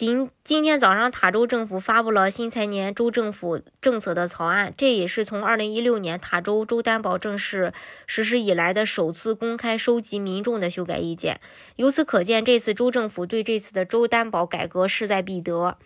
[0.00, 7.74] 今今天早上，塔州政府发布了新财年州政府政策的草案，这也是从2016年塔州州担保正式
[8.06, 11.38] 实施以来的首次公开收集民众的修改意见。
[11.76, 15.76] 由此可见，这次州政府对这次的州担保改革势在必得。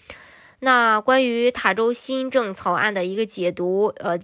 [0.60, 4.16] 那关于塔州新政草案的一个解读，呃，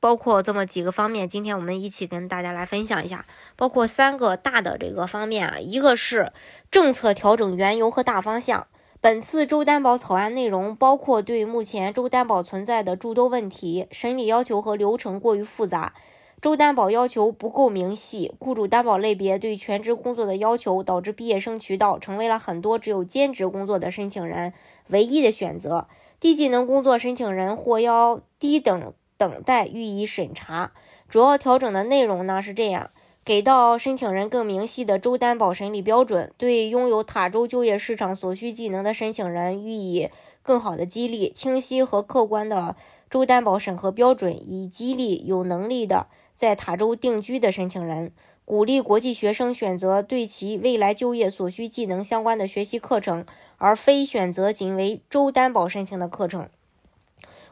[0.00, 3.26] 包括这么几个方面，今天我们一起跟大家来分享一下，
[3.56, 6.32] 包括三个大的这个方面啊，一个是
[6.70, 8.66] 政策调整缘由和大方向。
[9.04, 15.92] 本次州担保草案内容包括对目前州担保存在的诸多问题、审理要求和流程过于复杂、
[16.40, 24.54] 州担保要求不够明细、雇主担保类别对全职工作的要求，导致毕业生渠道成为了很多只有兼职工作的申请人
[24.88, 25.86] 唯一的选择。
[26.18, 30.72] 低技能工作申请人或要低等等待予以审查。
[31.10, 32.90] 主要调整的内容呢是这样。
[33.24, 40.10] 给到申请人更明细的州担保审理标准，对拥有塔州就业市场所需技能的申请人予以
[40.42, 41.32] 更好的激励。
[41.32, 42.76] 清晰和客观的
[43.08, 48.12] 州担保审核标准，以激励有能力的在塔州定居的申请人。
[48.44, 53.24] 鼓励国际学生选择对其未来就业所需技能相关的学习课程，
[53.56, 56.50] 而非选择仅为州担保申请的课程。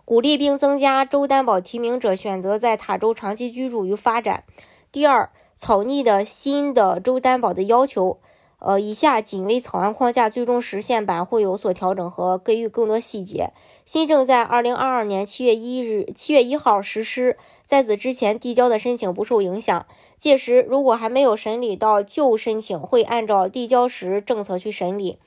[0.05, 4.45] 鼓励并增加州担保提名者选择在塔州长期居住与发展。
[4.93, 5.31] 第二。
[5.63, 8.19] 草拟的新的州担保的要求，
[8.59, 13.53] 呃，以下仅为草案框架，最终实现版会有所调整和给予更多细节。
[13.85, 19.87] 新政在二零二二年七月一日七月一号实施，在此之前递交的申请不受影响。
[20.19, 25.21] 届时如果还没有审理到旧申请，会按照递交时政策去审理。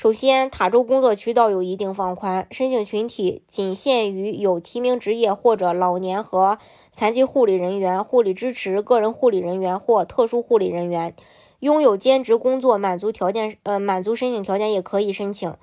[0.00, 6.56] 首先，塔州工作渠道有一定放宽，申请群体仅限于有提名职业或者老年和。
[6.94, 11.14] 残疾护理人员、护理支持、个人护理人员或特殊护理人员，
[11.58, 15.54] 拥有兼职工作满足条件，呃，满足申请条件也可以申请。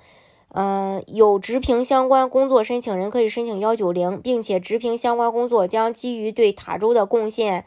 [0.50, 7.64] 嗯，有职评相关工作申请人可以申请幺九零，并且职评相关工作将基于对塔州的贡献，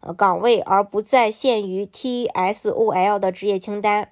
[0.00, 4.08] 呃，岗位而不再限于 TSOL 的职业清单。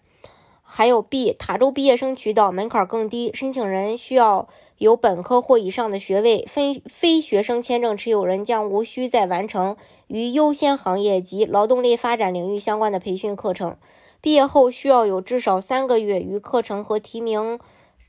[0.75, 13.77] 还有 B 塔州毕业生渠道门槛更低，申请人需要有本科或以上的学位，非非学生签证持有人将无需再完成与优先行业及劳动力发展领域相关的培训课程。
[14.23, 17.61] 毕业后需要有至少三个月与课程和提名，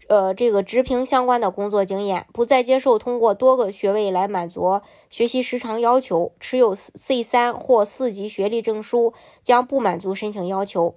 [0.07, 4.79] 呃，这个职评相关的工作经验，不再接受通过多个学位来满足
[5.09, 6.31] 学习时长要求。
[6.39, 9.13] 持有 C 三或四级学历证书
[9.43, 10.95] 将不满足申请要求。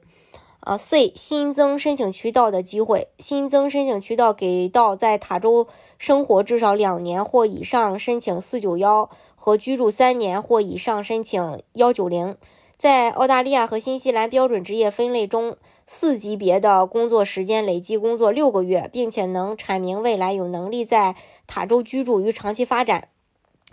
[0.66, 12.37] 啊，C 新增申请渠道的机会，新增申请渠道给到在塔州生活至少两年或以上申请四九幺和居住三年或以上申请幺九零，
[12.76, 15.56] 在澳大利亚和新西兰标准职业分类中，
[15.87, 21.15] 四级别的工作时间累计工作六个月，并且能阐明未来有能力在
[21.47, 23.06] 塔州居住与长期发展。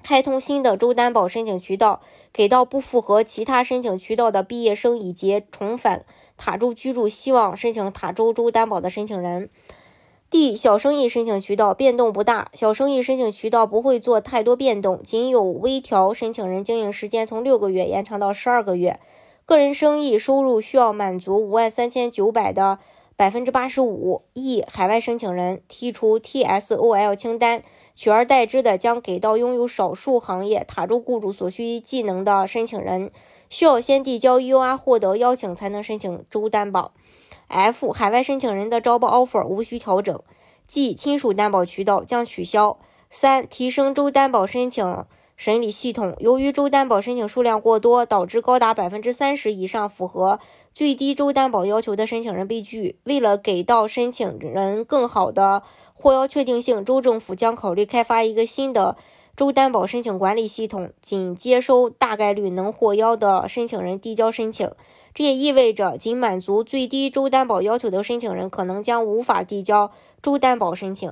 [0.03, 6.05] 开通新的州担保申请渠道，给到不符合其他申请渠道的毕业生以及重返。
[6.35, 9.49] 塔州居住希望申请塔州州担保的申请人
[10.29, 18.99] ，D 小生意申请渠道变动不大，小生意申请渠道不会做太多变动，仅有微调申请人经营时间从六个月延长到十二个月。
[19.45, 22.79] 个人生意收入需要满足五万三千九百的
[23.15, 24.23] 百分之八十五。
[24.33, 27.61] E 海外申请人剔除 TSOL 清单，
[27.95, 33.11] 取而代之的将给到拥有少数行业塔州雇主所需技能的申请人。
[33.49, 36.91] 需要先递交 UR 获得邀请才能申请州担保。
[37.47, 40.19] F 海外申请人的招报 offer 无需调整。
[40.67, 42.79] G 亲属担保渠道将取消。
[43.11, 45.05] 三提升州担保申请
[45.35, 46.15] 审理系统。
[46.19, 50.39] 由于州担保申请数量过多，导致高达百分之三十以上符合
[50.73, 52.99] 最低州担保要求的申请人被拒。
[53.03, 55.63] 为了给到申请人更好的
[55.93, 58.95] 获邀确定性，州政府将考虑开发一个新的。
[59.35, 64.69] 州担保申请管理系统仅接收大概率能获邀的申请人递交申请，
[65.11, 69.89] 这也意味着仅满足最低州担保要求的申请人可能将无法递交
[70.21, 71.11] 州担保申请。